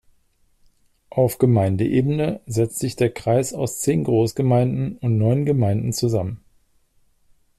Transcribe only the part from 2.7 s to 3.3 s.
sich der